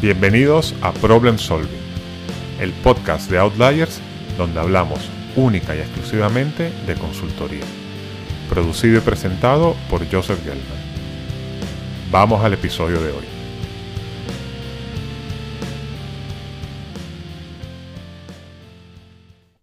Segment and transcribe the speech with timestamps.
[0.00, 1.82] Bienvenidos a Problem Solving,
[2.60, 4.00] el podcast de Outliers
[4.36, 7.64] donde hablamos única y exclusivamente de consultoría.
[8.48, 10.78] Producido y presentado por Joseph Gelman.
[12.12, 13.24] Vamos al episodio de hoy.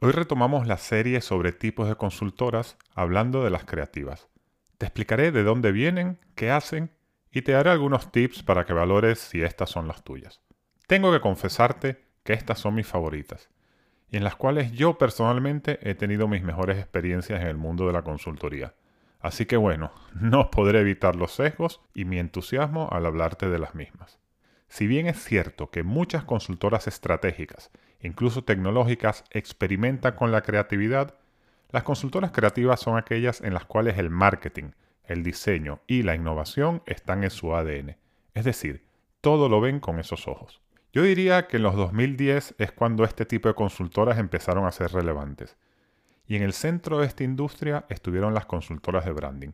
[0.02, 4.28] Hoy retomamos la serie sobre tipos de consultoras hablando de las creativas.
[4.80, 6.92] Te explicaré de dónde vienen, qué hacen
[7.36, 10.42] y te daré algunos tips para que valores si estas son las tuyas.
[10.88, 13.50] Tengo que confesarte que estas son mis favoritas
[14.10, 17.92] y en las cuales yo personalmente he tenido mis mejores experiencias en el mundo de
[17.92, 18.74] la consultoría.
[19.20, 23.76] Así que bueno, no podré evitar los sesgos y mi entusiasmo al hablarte de las
[23.76, 24.18] mismas.
[24.70, 31.16] Si bien es cierto que muchas consultoras estratégicas, incluso tecnológicas, experimentan con la creatividad,
[31.70, 34.72] las consultoras creativas son aquellas en las cuales el marketing,
[35.08, 37.98] el diseño y la innovación están en su ADN.
[38.34, 38.86] Es decir,
[39.22, 40.62] todo lo ven con esos ojos.
[40.94, 44.92] Yo diría que en los 2010 es cuando este tipo de consultoras empezaron a ser
[44.92, 45.58] relevantes.
[46.28, 49.52] Y en el centro de esta industria estuvieron las consultoras de branding,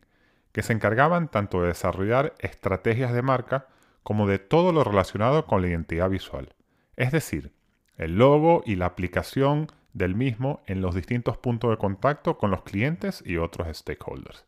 [0.52, 3.68] que se encargaban tanto de desarrollar estrategias de marca
[4.04, 6.54] como de todo lo relacionado con la identidad visual.
[6.96, 7.54] Es decir,
[7.98, 12.64] el logo y la aplicación del mismo en los distintos puntos de contacto con los
[12.64, 14.46] clientes y otros stakeholders.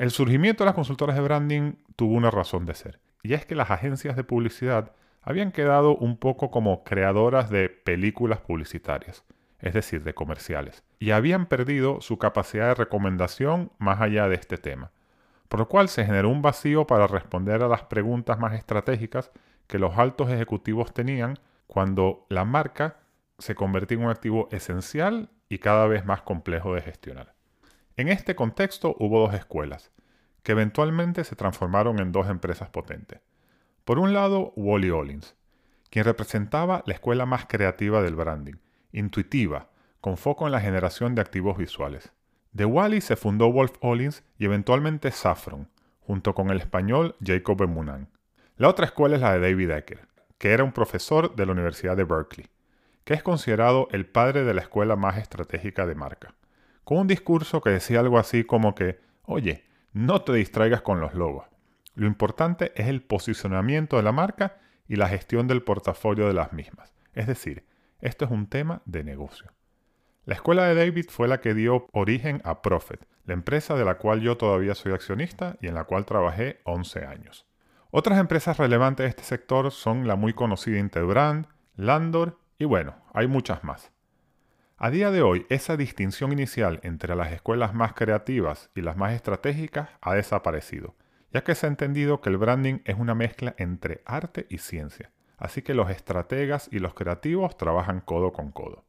[0.00, 3.54] El surgimiento de las consultoras de branding tuvo una razón de ser, y es que
[3.54, 9.24] las agencias de publicidad habían quedado un poco como creadoras de películas publicitarias,
[9.58, 14.56] es decir, de comerciales, y habían perdido su capacidad de recomendación más allá de este
[14.56, 14.90] tema,
[15.50, 19.30] por lo cual se generó un vacío para responder a las preguntas más estratégicas
[19.66, 23.00] que los altos ejecutivos tenían cuando la marca
[23.38, 27.34] se convertía en un activo esencial y cada vez más complejo de gestionar.
[28.00, 29.90] En este contexto hubo dos escuelas,
[30.42, 33.20] que eventualmente se transformaron en dos empresas potentes.
[33.84, 35.36] Por un lado, Wally Ollins,
[35.90, 38.54] quien representaba la escuela más creativa del branding,
[38.90, 39.68] intuitiva,
[40.00, 42.10] con foco en la generación de activos visuales.
[42.52, 45.68] De Wally se fundó Wolf Ollins y eventualmente Saffron,
[46.00, 48.08] junto con el español Jacob Bermunan.
[48.56, 50.08] La otra escuela es la de David Ecker,
[50.38, 52.48] que era un profesor de la Universidad de Berkeley,
[53.04, 56.34] que es considerado el padre de la escuela más estratégica de marca
[56.90, 61.14] con un discurso que decía algo así como que, oye, no te distraigas con los
[61.14, 61.46] logos.
[61.94, 64.56] Lo importante es el posicionamiento de la marca
[64.88, 66.92] y la gestión del portafolio de las mismas.
[67.14, 67.64] Es decir,
[68.00, 69.52] esto es un tema de negocio.
[70.24, 73.98] La escuela de David fue la que dio origen a Profit, la empresa de la
[73.98, 77.46] cual yo todavía soy accionista y en la cual trabajé 11 años.
[77.92, 81.46] Otras empresas relevantes de este sector son la muy conocida Interbrand,
[81.76, 83.92] Landor y bueno, hay muchas más.
[84.82, 89.12] A día de hoy, esa distinción inicial entre las escuelas más creativas y las más
[89.12, 90.94] estratégicas ha desaparecido,
[91.34, 95.10] ya que se ha entendido que el branding es una mezcla entre arte y ciencia,
[95.36, 98.86] así que los estrategas y los creativos trabajan codo con codo.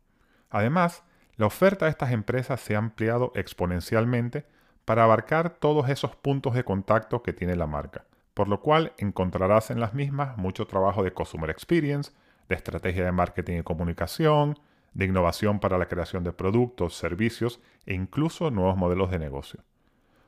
[0.50, 1.04] Además,
[1.36, 4.46] la oferta de estas empresas se ha ampliado exponencialmente
[4.86, 9.72] para abarcar todos esos puntos de contacto que tiene la marca, por lo cual encontrarás
[9.72, 12.14] en las mismas mucho trabajo de Customer Experience,
[12.48, 14.58] de estrategia de marketing y comunicación,
[14.94, 19.64] de innovación para la creación de productos, servicios e incluso nuevos modelos de negocio.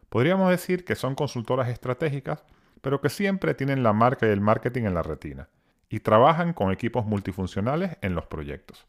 [0.10, 2.44] Podríamos decir que son consultoras estratégicas,
[2.82, 5.50] pero que siempre tienen la marca y el marketing en la retina,
[5.90, 8.88] y trabajan con equipos multifuncionales en los proyectos.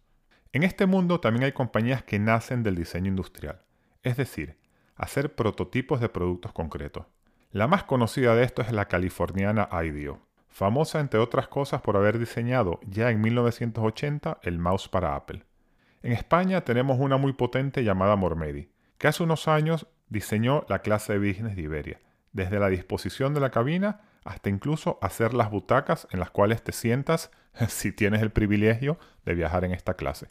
[0.53, 3.63] En este mundo también hay compañías que nacen del diseño industrial,
[4.03, 4.59] es decir,
[4.97, 7.07] hacer prototipos de productos concretos.
[7.51, 12.19] La más conocida de esto es la californiana IDEO, famosa entre otras cosas por haber
[12.19, 15.45] diseñado ya en 1980 el mouse para Apple.
[16.05, 21.15] En España tenemos una muy potente llamada Mormedi, que hace unos años diseñó la clase
[21.15, 22.01] de business de Iberia,
[22.31, 26.73] desde la disposición de la cabina hasta incluso hacer las butacas en las cuales te
[26.73, 27.31] sientas
[27.69, 30.29] si tienes el privilegio de viajar en esta clase.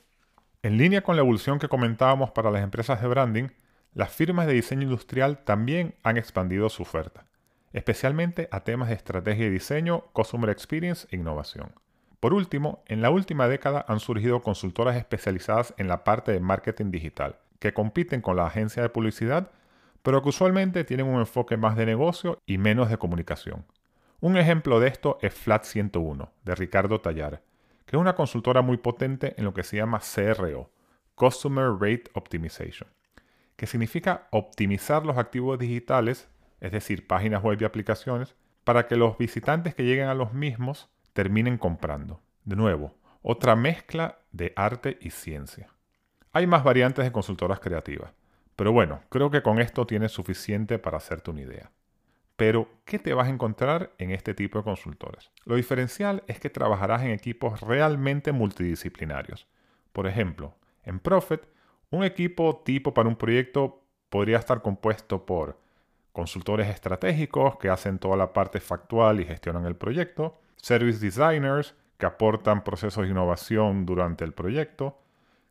[0.62, 3.48] En línea con la evolución que comentábamos para las empresas de branding,
[3.96, 7.26] las firmas de diseño industrial también han expandido su oferta,
[7.72, 11.74] especialmente a temas de estrategia y diseño, customer experience e innovación.
[12.24, 16.90] Por último, en la última década han surgido consultoras especializadas en la parte de marketing
[16.90, 19.52] digital, que compiten con la agencia de publicidad,
[20.04, 23.66] pero que usualmente tienen un enfoque más de negocio y menos de comunicación.
[24.22, 27.42] Un ejemplo de esto es Flat 101, de Ricardo Tallar,
[27.86, 30.72] que es una consultora muy potente en lo que se llama CRO,
[31.16, 32.88] Customer Rate Optimization,
[33.58, 36.30] que significa optimizar los activos digitales,
[36.62, 40.93] es decir, páginas web y aplicaciones, para que los visitantes que lleguen a los mismos
[41.14, 42.22] terminen comprando.
[42.44, 45.70] De nuevo, otra mezcla de arte y ciencia.
[46.34, 48.12] Hay más variantes de consultoras creativas,
[48.56, 51.72] pero bueno, creo que con esto tienes suficiente para hacerte una idea.
[52.36, 55.32] Pero, ¿qué te vas a encontrar en este tipo de consultoras?
[55.46, 59.48] Lo diferencial es que trabajarás en equipos realmente multidisciplinarios.
[59.92, 61.42] Por ejemplo, en Profit,
[61.92, 65.60] un equipo tipo para un proyecto podría estar compuesto por
[66.12, 72.06] consultores estratégicos que hacen toda la parte factual y gestionan el proyecto, service designers que
[72.06, 74.98] aportan procesos de innovación durante el proyecto,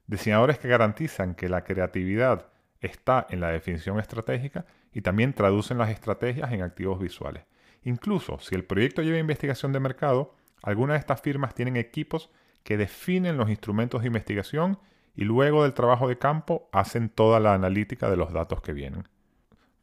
[0.07, 2.47] diseñadores que garantizan que la creatividad
[2.81, 7.45] está en la definición estratégica y también traducen las estrategias en activos visuales.
[7.85, 12.31] Incluso si el proyecto lleva investigación de mercado, algunas de estas firmas tienen equipos
[12.65, 14.79] que definen los instrumentos de investigación
[15.15, 19.07] y luego del trabajo de campo hacen toda la analítica de los datos que vienen.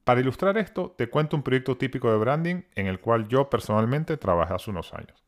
[0.10, 4.18] Para ilustrar esto, te cuento un proyecto típico de branding en el cual yo personalmente
[4.18, 5.24] trabajé hace unos años.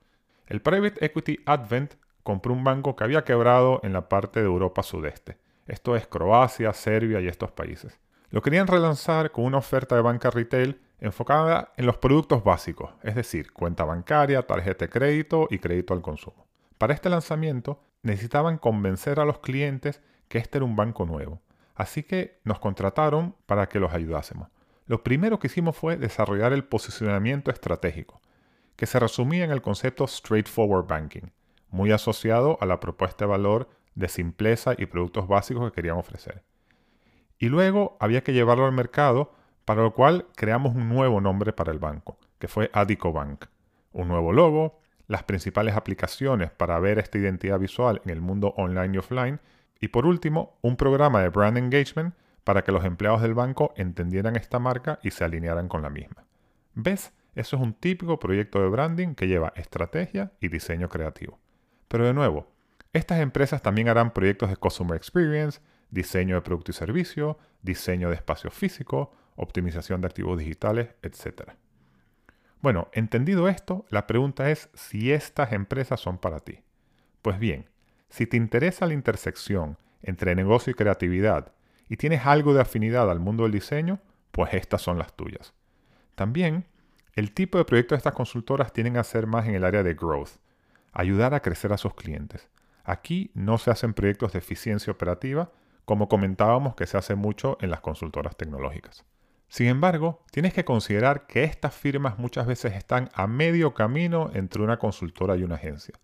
[0.48, 1.94] El Private Equity Advent
[2.24, 5.38] compró un banco que había quebrado en la parte de Europa sudeste.
[5.68, 8.00] Esto es Croacia, Serbia y estos países.
[8.32, 13.14] Lo querían relanzar con una oferta de banca retail enfocada en los productos básicos, es
[13.14, 16.48] decir, cuenta bancaria, tarjeta de crédito y crédito al consumo.
[16.80, 21.40] Para este lanzamiento necesitaban convencer a los clientes que este era un banco nuevo,
[21.76, 24.48] así que nos contrataron para que los ayudásemos.
[24.92, 28.20] Lo primero que hicimos fue desarrollar el posicionamiento estratégico,
[28.76, 31.32] que se resumía en el concepto Straightforward Banking,
[31.70, 36.44] muy asociado a la propuesta de valor de simpleza y productos básicos que querían ofrecer.
[37.40, 39.34] Y luego había que llevarlo al mercado,
[39.64, 43.46] para lo cual creamos un nuevo nombre para el banco, que fue Adico Bank.
[43.94, 48.96] Un nuevo logo, las principales aplicaciones para ver esta identidad visual en el mundo online
[48.96, 49.40] y offline,
[49.80, 54.36] y por último, un programa de brand engagement para que los empleados del banco entendieran
[54.36, 56.26] esta marca y se alinearan con la misma.
[56.74, 57.14] ¿Ves?
[57.36, 61.40] Eso es un típico proyecto de branding que lleva estrategia y diseño creativo.
[61.88, 62.52] Pero de nuevo,
[62.94, 65.62] estas empresas también harán proyectos de Customer Experience,
[65.92, 71.52] diseño de producto y servicio, diseño de espacio físico, optimización de activos digitales, etc.
[72.62, 76.60] Bueno, entendido esto, la pregunta es si estas empresas son para ti.
[77.22, 77.70] Pues bien,
[78.10, 81.54] si te interesa la intersección entre negocio y creatividad
[81.92, 84.00] y tienes algo de afinidad al mundo del diseño,
[84.32, 85.54] pues estas son las tuyas.
[86.16, 86.66] También,
[87.16, 89.94] el tipo de proyectos de estas consultoras tienen a ser más en el área de
[89.94, 90.38] growth,
[90.94, 92.48] ayudar a crecer a sus clientes.
[92.86, 95.52] Aquí no se hacen proyectos de eficiencia operativa,
[95.84, 99.04] como comentábamos que se hace mucho en las consultoras tecnológicas.
[99.50, 104.62] Sin embargo, tienes que considerar que estas firmas muchas veces están a medio camino entre
[104.62, 105.96] una consultora y una agencia,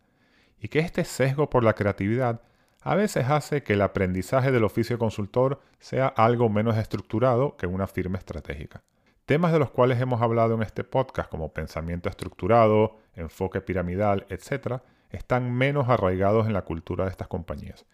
[0.60, 2.42] y que este sesgo por la creatividad
[2.88, 7.86] a veces hace que el aprendizaje del oficio consultor sea algo menos estructurado que una
[7.86, 8.82] firma estratégica.
[9.26, 14.80] Temas de los cuales hemos hablado en este podcast como pensamiento estructurado, enfoque piramidal, etc.,
[15.10, 17.86] están menos arraigados en la cultura de estas compañías.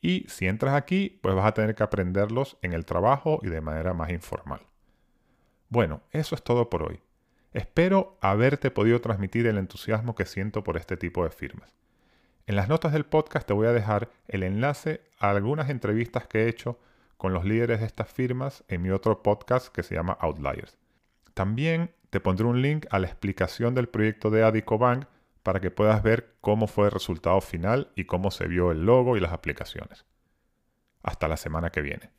[0.00, 3.60] Y si entras aquí, pues vas a tener que aprenderlos en el trabajo y de
[3.60, 4.60] manera más informal.
[5.70, 7.00] Bueno, eso es todo por hoy.
[7.52, 11.74] Espero haberte podido transmitir el entusiasmo que siento por este tipo de firmas.
[12.48, 16.44] En las notas del podcast te voy a dejar el enlace a algunas entrevistas que
[16.44, 16.78] he hecho
[17.16, 20.78] con los líderes de estas firmas en mi otro podcast que se llama Outliers.
[21.34, 25.06] También te pondré un link a la explicación del proyecto de Adico Bank
[25.42, 29.16] para que puedas ver cómo fue el resultado final y cómo se vio el logo
[29.16, 30.04] y las aplicaciones.
[31.02, 32.10] Hasta la semana que viene.